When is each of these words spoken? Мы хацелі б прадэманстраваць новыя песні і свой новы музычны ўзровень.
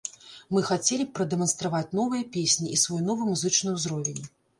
Мы 0.53 0.61
хацелі 0.69 1.03
б 1.09 1.11
прадэманстраваць 1.19 1.93
новыя 1.99 2.23
песні 2.37 2.67
і 2.71 2.79
свой 2.85 3.05
новы 3.11 3.29
музычны 3.29 3.75
ўзровень. 3.77 4.25